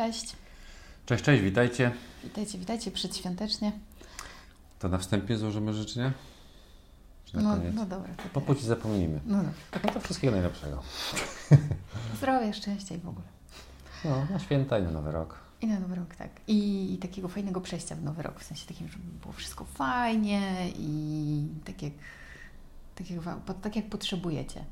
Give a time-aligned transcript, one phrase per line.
[0.00, 0.36] Cześć.
[1.06, 1.92] Cześć, cześć, witajcie.
[2.24, 3.72] Witajcie, witajcie przedświątecznie.
[4.78, 6.12] To na wstępie złożymy życzenia?
[7.34, 8.14] No, no dobra.
[8.14, 9.20] To Po płci zapomnijmy.
[9.26, 9.52] No dobra.
[9.84, 10.82] No to wszystkiego najlepszego.
[12.16, 13.26] Zdrowia, szczęścia i w ogóle.
[14.04, 15.38] No, na święta i na Nowy Rok.
[15.60, 16.30] I na nowy rok, tak.
[16.46, 20.68] I, I takiego fajnego przejścia w nowy rok, w sensie takim, żeby było wszystko fajnie
[20.76, 21.92] i tak jak,
[22.94, 23.20] tak jak,
[23.62, 24.64] tak jak potrzebujecie.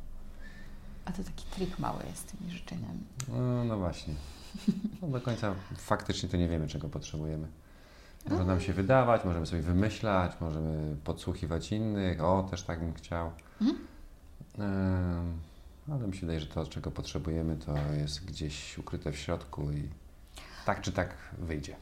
[1.05, 3.01] A to taki trik mały jest z tymi życzeniami.
[3.29, 4.15] No, no właśnie.
[5.03, 7.49] No do końca faktycznie to nie wiemy, czego potrzebujemy.
[8.31, 12.25] Może nam się wydawać, możemy sobie wymyślać, możemy podsłuchiwać innych.
[12.25, 13.31] O, też tak bym chciał.
[13.61, 13.79] Mhm.
[15.91, 19.89] Ale mi się wydaje, że to, czego potrzebujemy, to jest gdzieś ukryte w środku i
[20.67, 21.77] tak czy tak wyjdzie.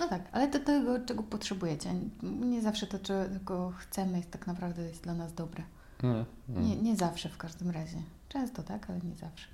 [0.00, 1.94] No tak, ale do tego, czego potrzebujecie.
[2.22, 5.62] Nie zawsze to, czego chcemy, jest tak naprawdę jest dla nas dobre.
[6.02, 6.64] Mm, mm.
[6.64, 7.96] Nie, nie zawsze w każdym razie.
[8.28, 9.46] Często tak, ale nie zawsze.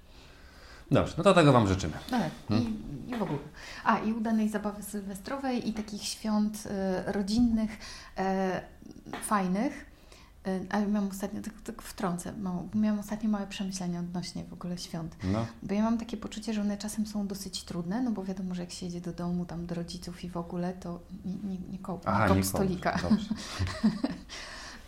[0.90, 1.92] Dobrze, no to tego Wam życzymy.
[2.10, 2.76] Tak, Hmm.
[3.06, 3.38] i, i w ogóle.
[3.84, 7.78] A, i udanej zabawy sylwestrowej i takich świąt e, rodzinnych,
[8.18, 8.60] e,
[9.22, 9.86] fajnych.
[10.46, 14.78] E, a miałam ostatnio, tak, tak wtrącę, mało, miałam ostatnio małe przemyślenia odnośnie w ogóle
[14.78, 15.16] świąt.
[15.24, 18.54] No, Bo ja mam takie poczucie, że one czasem są dosyć trudne, no bo wiadomo,
[18.54, 21.58] że jak się jedzie do domu, tam do rodziców i w ogóle, to nie, nie,
[21.72, 22.98] nie kołp, nie nie stolika.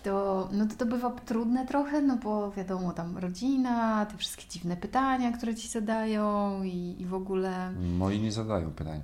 [0.03, 4.77] To, no to, to bywa trudne trochę, no bo wiadomo, tam rodzina, te wszystkie dziwne
[4.77, 7.73] pytania, które ci zadają i, i w ogóle...
[7.73, 9.03] Moi nie zadają pytań.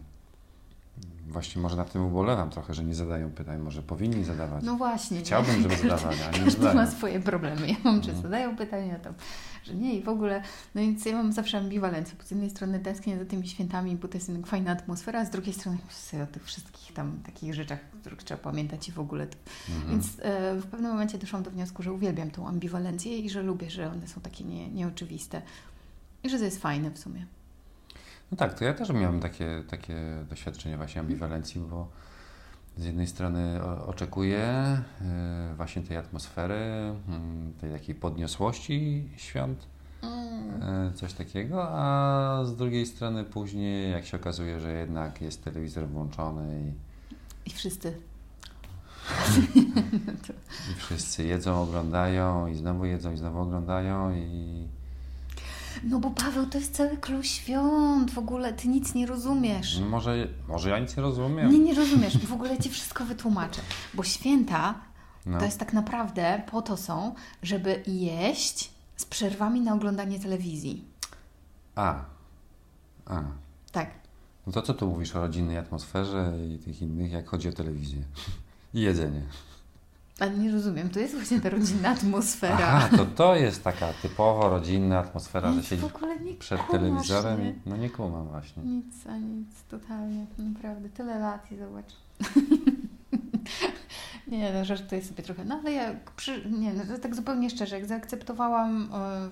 [1.28, 3.58] Właśnie może nad tym ubolewam trochę, że nie zadają pytań.
[3.60, 4.64] Może powinni zadawać.
[4.64, 5.20] No właśnie.
[5.20, 5.62] Chciałbym, nie?
[5.62, 6.90] żeby zadawali, ale nie Każdy ma zadają.
[6.90, 7.68] swoje problemy.
[7.68, 8.22] Ja mam, że No.
[8.22, 9.14] zadają pytania, tam,
[9.64, 10.42] że nie i w ogóle.
[10.74, 12.14] No więc ja mam zawsze ambiwalencję.
[12.18, 15.30] bo Z jednej strony tęsknię za tymi świętami, bo to jest fajna atmosfera, a z
[15.30, 19.26] drugiej strony myślę o tych wszystkich tam takich rzeczach, których trzeba pamiętać i w ogóle.
[19.26, 19.36] To.
[19.68, 19.90] Mhm.
[19.90, 23.70] Więc e, w pewnym momencie doszłam do wniosku, że uwielbiam tą ambiwalencję i że lubię,
[23.70, 25.42] że one są takie nie, nieoczywiste.
[26.22, 27.26] I że to jest fajne w sumie.
[28.30, 29.96] No tak, to ja też miałem takie, takie
[30.30, 31.88] doświadczenie właśnie ambiwalencji, bo
[32.76, 34.78] z jednej strony oczekuję
[35.52, 39.66] y, właśnie tej atmosfery, mm, tej takiej podniosłości świąt,
[40.04, 45.88] y, coś takiego, a z drugiej strony później, jak się okazuje, że jednak jest telewizor
[45.88, 46.72] włączony
[47.46, 47.94] i I wszyscy.
[50.72, 54.68] I wszyscy jedzą, oglądają i znowu jedzą i znowu oglądają i
[55.84, 58.10] No bo Paweł, to jest cały klucz świąt.
[58.10, 59.78] W ogóle ty nic nie rozumiesz.
[59.80, 61.50] no może, może ja nic nie rozumiem.
[61.52, 62.18] Nie, nie rozumiesz.
[62.18, 63.60] W ogóle ci wszystko wytłumaczę.
[63.94, 64.74] Bo święta
[65.26, 65.38] No.
[65.38, 70.84] to jest tak naprawdę po to są, żeby jeść z przerwami na oglądanie telewizji.
[71.74, 72.04] A.
[73.06, 73.22] A.
[73.72, 73.90] Tak.
[74.46, 78.02] No to co tu mówisz o rodzinnej atmosferze i tych innych, jak chodzi o telewizję?
[78.74, 79.22] I jedzenie.
[80.20, 80.90] Ale nie rozumiem.
[80.90, 82.58] To jest właśnie ta rodzinna atmosfera.
[82.68, 86.60] Aha, to to jest taka typowo rodzinna atmosfera, że Nic siedzi w ogóle nie przed
[86.60, 87.42] kumasz, telewizorem.
[87.44, 87.50] Nie?
[87.50, 88.62] i- No nie kumam właśnie.
[88.62, 90.88] Nic, a nic, totalnie, naprawdę.
[90.88, 91.92] Tyle lat i zobacz.
[94.28, 95.44] nie, no żartuję sobie trochę.
[95.44, 98.88] No ale ja, przy, nie, no, tak zupełnie szczerze, jak zaakceptowałam,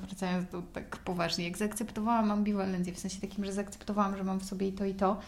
[0.06, 4.44] wracając do tak poważnie, jak zaakceptowałam ambiwalencję, w sensie takim, że zaakceptowałam, że mam w
[4.44, 5.20] sobie i to, i to,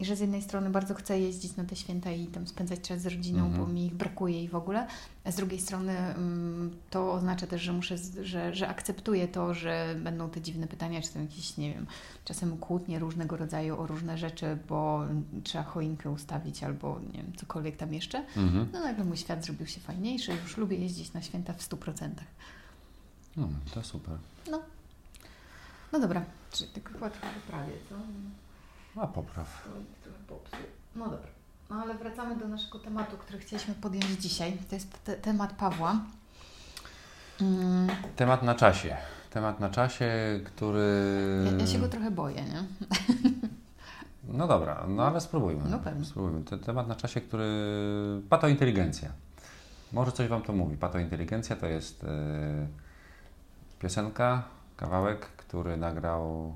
[0.00, 3.00] i że z jednej strony bardzo chcę jeździć na te święta i tam spędzać czas
[3.02, 3.64] z rodziną, Mhm.
[3.66, 4.86] bo mi ich brakuje i w ogóle,
[5.24, 9.94] a z drugiej strony mm, to oznacza też, że muszę, że, że akceptuję to, że
[10.04, 11.86] będą te dziwne pytania, czy tam jakieś, nie wiem,
[12.24, 15.00] czasem kłótnie różnego rodzaju o różne rzeczy, bo
[15.44, 18.18] trzeba choinkę ustawić albo nie wiem, cokolwiek tam jeszcze.
[18.36, 18.68] Mhm.
[18.72, 22.08] No nagle mój świat zrobił się fajniejszy, już lubię jeździć na święta w 100%.
[23.36, 24.18] No, to super.
[25.92, 27.94] No dobra, czyli tylko chyba trochę prawie, co?
[28.96, 29.68] A popraw.
[30.02, 30.58] Trochę popsuł.
[30.96, 31.28] No dobra.
[31.70, 34.58] No ale wracamy do naszego tematu, który chcieliśmy podjąć dzisiaj.
[34.68, 36.00] To jest te, temat Pawła.
[37.40, 38.96] Mm, Temat na czasie.
[39.30, 40.10] Temat na czasie,
[40.44, 40.84] który...
[41.44, 42.64] ja, ja się go trochę boję, nie?
[44.28, 45.70] No dobra, no ale spróbujmy.
[45.70, 46.04] No pewnie.
[46.04, 46.44] Spróbujmy.
[46.44, 47.46] Ten temat na czasie, który...
[48.28, 49.08] Patointeligencja.
[49.92, 50.76] Może coś Wam to mówi.
[50.76, 52.08] Patointeligencja to jest e,
[53.78, 54.42] piosenka,
[54.76, 56.54] kawałek, który nagrał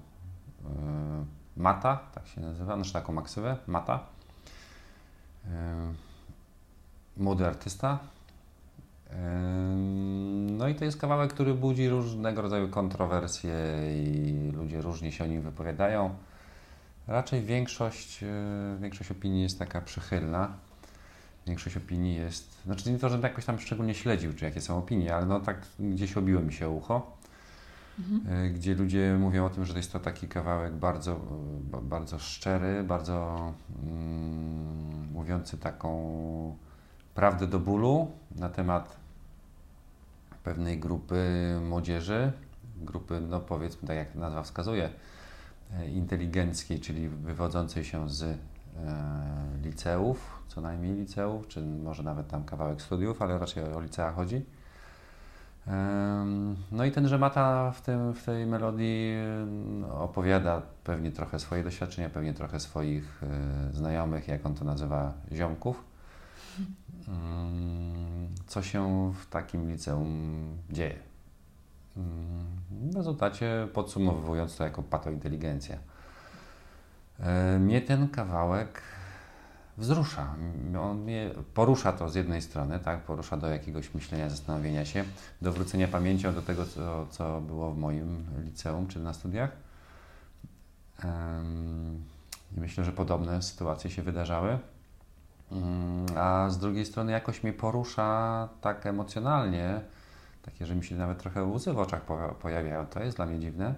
[0.65, 1.25] e,
[1.61, 4.01] Mata, tak się nazywa, znaczy taką maksywę, Mata.
[7.17, 7.99] Młody artysta.
[10.59, 13.55] No i to jest kawałek, który budzi różnego rodzaju kontrowersje
[14.05, 16.15] i ludzie różnie się o nim wypowiadają.
[17.07, 18.27] Raczej większość, e,
[18.81, 20.53] większość opinii jest taka przychylna.
[21.47, 25.15] Większość opinii jest, znaczy nie to, żebym jakoś tam szczególnie śledził, czy jakie są opinie,
[25.15, 27.17] ale no tak gdzieś obiło mi się ucho,
[28.01, 28.45] Mhm.
[28.47, 31.21] e, gdzie ludzie mówią o tym, że jest to taki kawałek bardzo,
[31.61, 33.53] ba- bardzo szczery, bardzo
[33.83, 36.57] mm, mówiący taką
[37.15, 38.97] prawdę do bólu na temat
[40.45, 41.25] pewnej grupy
[41.69, 42.33] młodzieży,
[42.77, 44.91] grupy, no powiedzmy tak jak nazwa wskazuje,
[45.73, 48.37] e, inteligenckiej, czyli wywodzącej się z e,
[49.63, 54.45] liceów, co najmniej liceów, czy może nawet tam kawałek studiów, ale raczej o licea chodzi.
[56.73, 59.15] No i ten Rzemata w, tym, w tej melodii
[59.91, 63.23] opowiada pewnie trochę swoje doświadczenia, pewnie trochę swoich
[63.73, 65.85] znajomych, jak on to nazywa, ziomków.
[68.47, 70.99] Co się w takim liceum dzieje.
[72.71, 75.77] W rezultacie podsumowując to jako patointeligencja.
[77.59, 78.83] Mnie ten kawałek
[79.81, 80.35] wzrusza.
[80.81, 85.05] On mnie porusza to z jednej strony, tak, porusza do jakiegoś myślenia, zastanowienia się,
[85.43, 89.51] do wrócenia pamięcią do tego, co, co było w moim liceum czy na studiach.
[92.57, 94.59] Myślę, że podobne sytuacje się wydarzały.
[96.17, 99.81] A z drugiej strony jakoś mnie porusza tak emocjonalnie,
[100.43, 102.03] takie, że mi się nawet trochę łzy w oczach
[102.41, 102.87] pojawiają.
[102.87, 103.75] To jest dla mnie dziwne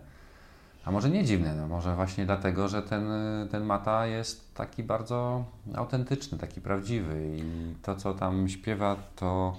[0.84, 3.04] a może nie dziwne, no może właśnie dlatego, że ten,
[3.50, 5.44] ten Mata jest taki bardzo
[5.74, 9.56] autentyczny, taki prawdziwy i to, co tam śpiewa, to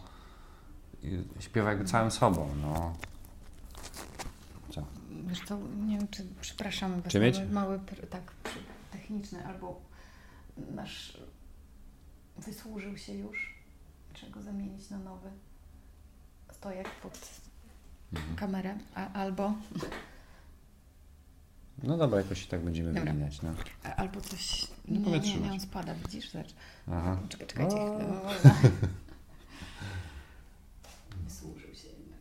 [1.39, 2.93] śpiewa jakby całym sobą, no.
[4.69, 4.83] Co?
[5.27, 7.39] Wiesz co, nie wiem, czy, przepraszam, czy mieć?
[7.51, 7.79] mały,
[8.09, 8.21] tak,
[8.91, 9.81] techniczny, albo
[10.75, 11.17] nasz
[12.37, 13.55] wysłużył się już,
[14.13, 15.29] trzeba go zamienić na nowy
[16.51, 17.41] stojak pod
[18.13, 18.35] mhm.
[18.35, 19.53] kamerę, a, albo
[21.83, 23.13] no dobra, jakoś tak będziemy dobra.
[23.13, 23.41] wymieniać.
[23.41, 23.53] No.
[23.97, 24.67] Albo coś.
[24.87, 26.31] Nie, nie, nie, nie, on spada, widzisz?
[26.31, 26.53] Zobacz.
[26.91, 27.19] Aha.
[27.29, 27.75] Czekaj, czekajcie.
[31.23, 32.19] nie służył się jednak.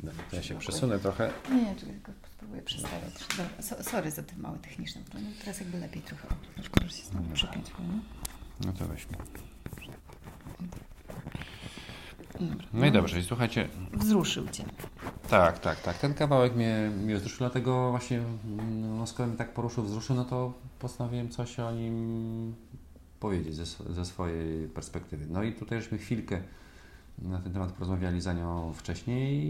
[0.00, 1.32] Dobra, to ja się przesunę trochę.
[1.50, 3.12] Nie, czekaj, tylko spróbuję przestawiać.
[3.28, 5.02] Dobra, so, sorry za te małe techniczne.
[5.14, 6.28] No, teraz jakby lepiej trochę.
[6.62, 7.66] Szkoda, że się znowu przypiąć.
[8.64, 9.16] No to weźmy.
[12.72, 13.68] No i dobrze, słuchajcie.
[13.92, 14.64] Wzruszył Cię.
[15.30, 15.98] Tak, tak, tak.
[15.98, 18.22] Ten kawałek mnie, mnie wzruszył, dlatego właśnie,
[18.96, 22.54] no, skoro mnie tak poruszył, wzruszył, no to postanowiłem coś o nim
[23.20, 25.26] powiedzieć ze, ze swojej perspektywy.
[25.30, 26.40] No i tutaj żeśmy chwilkę
[27.18, 29.46] na ten temat porozmawiali z Anią wcześniej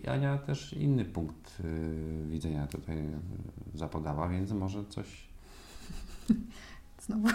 [0.00, 2.96] i Ania też inny punkt y, widzenia tutaj
[3.74, 5.06] zapodała, więc może coś...
[7.06, 7.28] Znowu?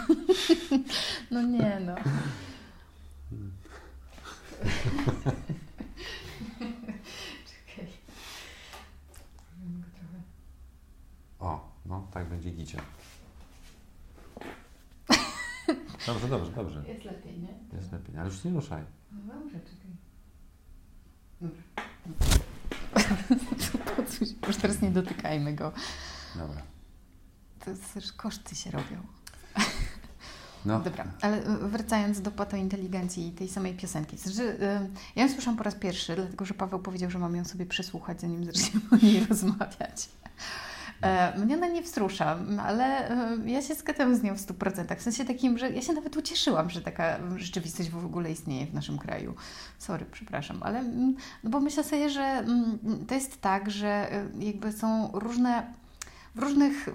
[1.30, 1.94] no nie no.
[7.46, 7.88] Czekaj.
[11.38, 12.80] O, no tak będzie gicie.
[16.06, 16.84] Dobrze, dobrze, dobrze.
[16.88, 17.54] Jest lepiej, nie?
[17.76, 18.84] Jest lepiej, ale już nie ruszaj.
[19.12, 19.90] No dobrze, czekaj.
[21.40, 21.62] Dobra.
[24.46, 25.72] Już teraz nie dotykajmy go.
[26.36, 26.62] Dobra.
[27.58, 29.02] To też koszty się robią.
[30.64, 30.80] No.
[30.80, 34.16] Dobra, ale wracając do patointeligencji i tej samej piosenki.
[34.18, 34.58] Znaczy,
[35.16, 38.20] ja ją słyszałam po raz pierwszy, dlatego że Paweł powiedział, że mam ją sobie przesłuchać,
[38.20, 40.08] zanim zaczniemy o niej rozmawiać.
[41.02, 43.16] E, mnie ona nie wzrusza, ale
[43.46, 44.96] ja się zgadzam z nią w 100%.
[44.96, 48.74] W sensie takim, że ja się nawet ucieszyłam, że taka rzeczywistość w ogóle istnieje w
[48.74, 49.34] naszym kraju.
[49.78, 50.82] Sorry, przepraszam, ale
[51.44, 52.44] no bo myślę sobie, że
[53.08, 55.72] to jest tak, że jakby są różne,
[56.34, 56.88] w różnych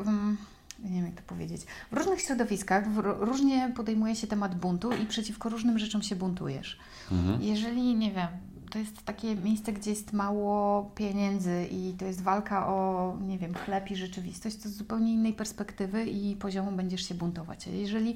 [0.83, 1.61] nie wiem jak to powiedzieć,
[1.91, 6.79] w różnych środowiskach w, różnie podejmuje się temat buntu i przeciwko różnym rzeczom się buntujesz.
[7.11, 7.41] Mhm.
[7.41, 8.27] Jeżeli, nie wiem,
[8.69, 13.53] to jest takie miejsce, gdzie jest mało pieniędzy i to jest walka o, nie wiem,
[13.53, 17.67] chleb i rzeczywistość, to z zupełnie innej perspektywy i poziomu będziesz się buntować.
[17.67, 18.15] A jeżeli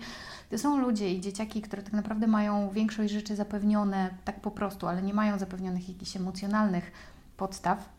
[0.50, 4.88] to są ludzie i dzieciaki, które tak naprawdę mają większość rzeczy zapewnione tak po prostu,
[4.88, 6.92] ale nie mają zapewnionych jakichś emocjonalnych
[7.38, 7.90] podstaw,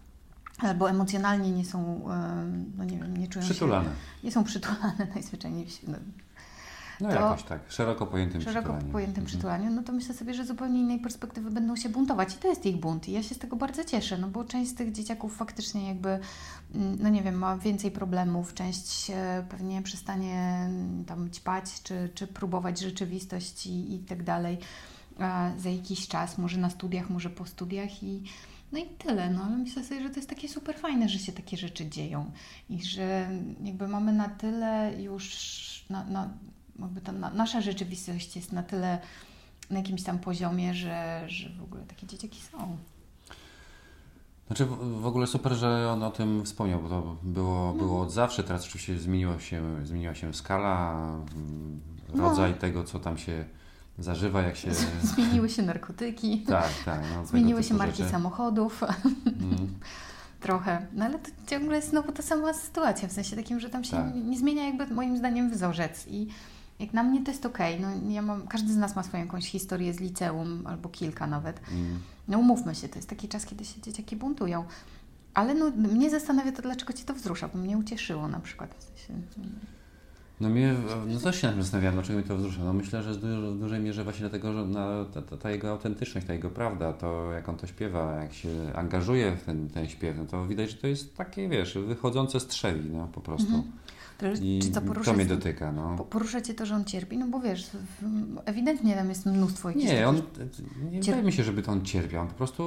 [0.58, 2.08] albo emocjonalnie nie są,
[2.76, 3.84] no nie wiem, nie czują przytulane.
[3.84, 3.90] się...
[4.24, 5.92] Nie są przytulane najzwyczajniej w świecie.
[7.00, 8.92] No, no jakoś tak, szeroko pojętym szeroko przytulaniu.
[8.92, 9.26] pojętym mhm.
[9.26, 12.66] przytulaniu, no to myślę sobie, że zupełnie innej perspektywy będą się buntować i to jest
[12.66, 15.36] ich bunt i ja się z tego bardzo cieszę, no bo część z tych dzieciaków
[15.36, 16.08] faktycznie jakby,
[16.74, 19.10] mm, no nie wiem, ma więcej problemów, część
[19.48, 24.58] pewnie przestanie mm, tam ćpać, czy, czy próbować rzeczywistość i, i tak dalej
[25.58, 28.22] za jakiś czas, może na studiach, może po studiach i
[28.74, 31.32] no i tyle, no ale myślę sobie, że to jest takie super fajne, że się
[31.32, 32.30] takie rzeczy dzieją
[32.70, 33.30] i że
[33.64, 36.30] jakby mamy na tyle już, na, na,
[36.78, 38.98] jakby ta na, nasza rzeczywistość jest na tyle
[39.70, 42.76] na jakimś tam poziomie, że, że w ogóle takie dzieciaki są.
[44.46, 44.66] Znaczy
[45.00, 47.74] w ogóle super, że on o tym wspomniał, bo to było, no.
[47.74, 50.92] było od zawsze, teraz oczywiście zmieniło się, zmieniła się skala,
[51.36, 51.80] mm,
[52.14, 52.56] rodzaj no.
[52.56, 53.44] tego, co tam się
[53.98, 54.70] zażywa, jak się...
[55.02, 56.42] Zmieniły się narkotyki.
[56.42, 57.00] Tak, tak.
[57.14, 58.10] No, Zmieniły się marki rzeczy.
[58.10, 58.82] samochodów.
[59.26, 59.68] Mm.
[60.40, 60.86] Trochę.
[60.92, 63.96] No ale to ciągle jest znowu ta sama sytuacja, w sensie takim, że tam się
[63.96, 64.14] tak.
[64.14, 66.06] nie, nie, zmienia jakby moim zdaniem wzorzec.
[66.08, 66.28] I
[66.78, 67.80] Jak na mnie to jest okej.
[67.80, 71.60] No, ja mam, każdy z nas ma swoją jakąś historię z liceum, albo kilka nawet.
[71.72, 71.98] Mm.
[72.28, 74.64] No umówmy się, to jest taki czas, kiedy się dzieciaki buntują.
[75.34, 78.74] Ale no, mnie zastanawia to, dlaczego Cię to wzrusza, bo mnie ucieszyło na przykład.
[78.74, 79.50] W sensie,
[80.40, 80.74] No mnie,
[81.06, 82.64] no też się nad tym zastanawiałem, dlaczego mnie to wzrusza.
[82.64, 86.32] No myślę, że w dużej mierze właśnie dlatego, że na, ta, ta, jego autentyczność, ta
[86.32, 90.26] jego prawda, to jak on to śpiewa, jak się angażuje w ten, ten śpiew, no
[90.26, 93.54] to widać, że to jest takie, wiesz, wychodzące z trzewi, no po prostu.
[93.54, 93.72] Mhm.
[94.18, 95.96] to, I czy co porusza, to mnie dotyka, no.
[95.98, 97.18] po- porusza Cię to, że on cierpi?
[97.18, 97.70] No bo wiesz,
[98.44, 100.22] ewidentnie tam jest mnóstwo jakichś Nie, on,
[100.90, 102.62] nie wydaje mi się, żeby to on cierpiał, on po prostu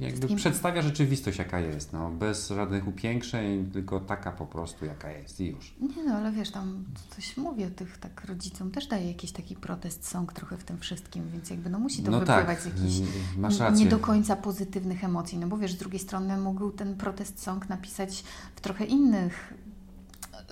[0.00, 5.40] jakby przedstawia rzeczywistość, jaka jest, no, bez żadnych upiększeń, tylko taka po prostu, jaka jest
[5.40, 5.74] i już.
[5.96, 6.84] Nie no, ale wiesz, tam
[7.16, 10.78] coś mówi o tych tak rodzicom, też daje jakiś taki protest song trochę w tym
[10.78, 13.84] wszystkim, więc jakby no musi to no wypływać tak, z jakichś masz rację.
[13.84, 17.68] nie do końca pozytywnych emocji, no bo wiesz, z drugiej strony mógł ten protest song
[17.68, 18.24] napisać
[18.56, 19.54] w trochę innych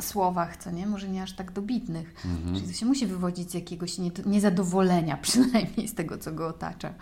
[0.01, 0.87] słowach, co nie?
[0.87, 2.15] Może nie aż tak dobitnych.
[2.25, 2.55] Mhm.
[2.55, 6.95] Czyli to się musi wywodzić z jakiegoś nie, niezadowolenia przynajmniej z tego, co go otacza.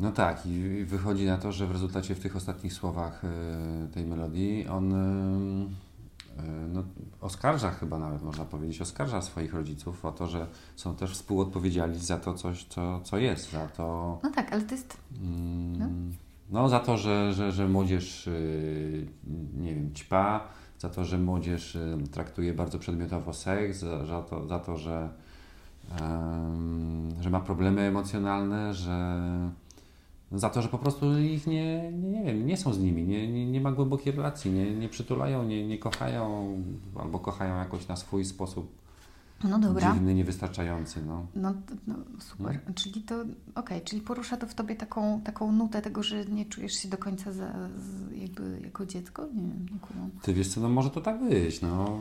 [0.00, 3.28] No tak, i wychodzi na to, że w rezultacie w tych ostatnich słowach y,
[3.94, 5.66] tej melodii on y,
[6.38, 6.82] y, no,
[7.20, 12.18] oskarża chyba nawet, można powiedzieć, oskarża swoich rodziców o to, że są też współodpowiedzialni za
[12.18, 14.96] to coś, co, co jest, za to, No tak, ale to jest...
[15.22, 16.14] mm,
[16.50, 16.68] no.
[16.68, 18.28] za to, że, że, że młodzież,
[19.56, 20.40] nie wiem, ćpa,
[20.78, 21.78] za to, że młodzież
[22.10, 25.08] traktuje bardzo przedmiotowo seks, za, za, to, za to, że,
[26.00, 29.18] em, że ma problemy emocjonalne, że
[30.32, 33.32] za to, że po prostu ich nie, nie, nie wiem, nie są z nimi, nie,
[33.32, 36.48] nie, nie ma głębokiej relacji, nie, nie przytulają, nie, nie kochają,
[36.96, 38.78] albo kochają jakoś na swój sposób
[39.44, 39.92] No dobra.
[39.92, 41.26] dziwny, niewystarczający, no.
[41.34, 41.54] No,
[41.86, 42.60] no super.
[42.74, 46.72] Czyli to, okej, czyli porusza to w Tobie taką, taką nutę tego, że nie czujesz
[46.72, 47.52] się do końca za,
[48.14, 49.26] jakby jako dziecko?
[49.26, 50.10] Nie wiem, nie kumam.
[50.22, 51.98] Ty wiesz co, no może to tak być, no.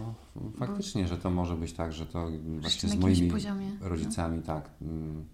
[0.60, 2.28] Faktycznie, że to może być tak, że to
[2.62, 3.72] właśnie z moimi poziomie.
[3.82, 4.70] rodzicami, tak.
[4.82, 5.26] mm,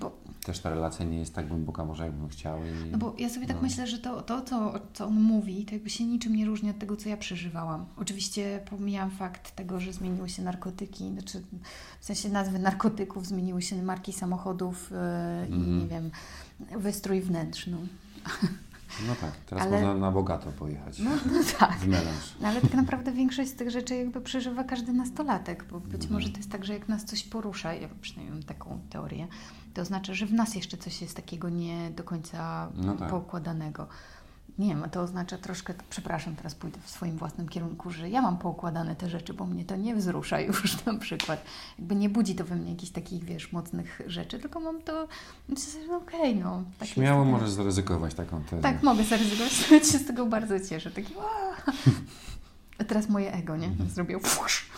[0.00, 2.58] Bo- Też ta relacja nie jest tak głęboka, może jakbym chciał.
[2.64, 3.62] I, No bo ja sobie tak no.
[3.62, 6.78] myślę, że to, to co, co on mówi, to jakby się niczym nie różni od
[6.78, 7.86] tego, co ja przeżywałam.
[7.96, 11.42] Oczywiście pomijam fakt tego, że zmieniły się narkotyki, znaczy
[12.00, 15.78] w sensie nazwy narkotyków, zmieniły się marki samochodów yy, i Mhm.
[15.80, 16.10] nie wiem,
[16.80, 17.76] wystrój wnętrzny.
[19.06, 20.98] No tak, teraz Ale- można na bogato pojechać.
[20.98, 21.78] No, no tak.
[21.78, 22.34] W melanż.
[22.40, 26.12] No, ale tak naprawdę większość z tych rzeczy jakby przeżywa każdy nastolatek, bo być Mhm.
[26.12, 29.26] może to jest tak, że jak nas coś porusza, ja przynajmniej mam taką teorię,
[29.74, 33.10] to oznacza, że w nas jeszcze coś jest takiego nie do końca No tak.
[33.10, 33.86] poukładanego.
[34.58, 38.38] Nie wiem, to oznacza troszkę, przepraszam, teraz pójdę w swoim własnym kierunku, że ja mam
[38.38, 41.44] poukładane te rzeczy, bo mnie to nie wzrusza już na przykład.
[41.78, 45.08] Jakby nie budzi to we mnie jakichś takich, wiesz, mocnych rzeczy, tylko mam to,
[45.88, 46.62] że okej, no.
[46.78, 47.32] Tak Śmiało jest.
[47.32, 48.62] możesz zaryzykować taką tezę.
[48.62, 49.52] Tak, mogę zaryzykować,
[49.92, 50.90] się z tego bardzo cieszę.
[50.90, 51.14] Taki!
[52.78, 53.66] A teraz moje ego, nie?
[53.66, 53.90] Mhm.
[53.90, 54.70] Zrobił fusz.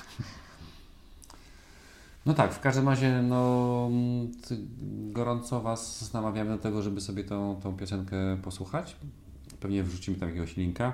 [2.27, 4.33] No tak, w każdym razie no, mm,
[5.13, 8.97] gorąco Was namawiamy do tego, żeby sobie tą, tą piosenkę posłuchać.
[9.61, 10.93] Pewnie wrzucimy tam jakiegoś linka,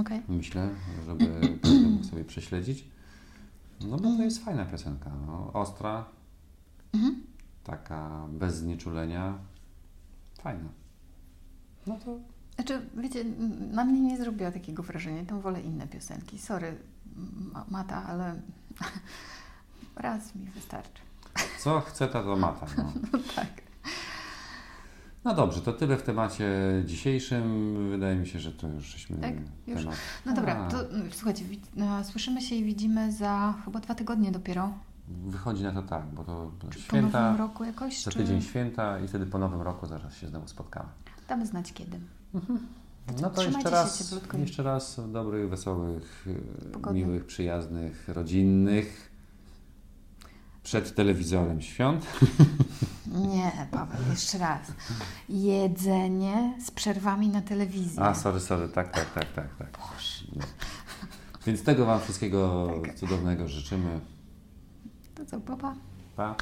[0.00, 0.22] Okej.
[0.28, 0.70] myślę,
[1.06, 1.58] żeby
[1.90, 2.84] mógł sobie prześledzić.
[3.80, 6.04] No bo to jest fajna piosenka, no, ostra,
[6.94, 7.22] Mhm.
[7.64, 9.38] taka bez znieczulenia,
[10.42, 10.68] fajna.
[11.86, 12.18] No to
[12.54, 13.24] Znaczy, wiecie,
[13.72, 15.24] na mnie nie zrobiła takiego wrażenia.
[15.24, 16.38] Tam wolę inne piosenki.
[16.38, 16.76] Sorry,
[17.52, 18.40] ma, Mata, ale
[19.96, 21.02] raz mi wystarczy.
[21.60, 22.66] co chce ta to mata.
[22.76, 22.92] No.
[23.12, 23.48] No tak.
[25.26, 26.48] No dobrze, to tyle w temacie
[26.86, 27.76] dzisiejszym.
[27.90, 29.34] Wydaje mi się, że to już żeśmy Tak?
[29.66, 29.80] Już?
[29.80, 29.96] temat.
[30.26, 31.44] No dobra, to mm, słuchajcie,
[31.76, 34.72] no, słyszymy się i widzimy za chyba dwa tygodnie dopiero.
[35.26, 38.02] Wychodzi na to tak, bo to Czy po święta, nowym roku jakoś?
[38.02, 40.88] za czy tydzień święta i wtedy po nowym roku zaraz się znowu spotkamy.
[41.28, 41.98] Damy znać kiedy.
[42.34, 46.26] No to Trzymajcie jeszcze raz, jeszcze raz dobrych, wesołych,
[46.66, 47.06] e, Pogodnych.
[47.06, 49.10] miłych, przyjaznych, rodzinnych
[50.66, 52.06] przed telewizorem świąt.
[53.06, 54.60] Nie, Paweł, jeszcze raz.
[55.28, 57.98] Jedzenie z przerwami na telewizji.
[58.00, 59.68] A, sorry, sorry, tak, tak, tak, tak, tak.
[59.78, 60.46] Boże.
[61.46, 62.94] Więc tego Wam wszystkiego Tak.
[62.94, 64.00] cudownego życzymy.
[65.14, 65.74] To co, papa?
[66.16, 66.34] Pa.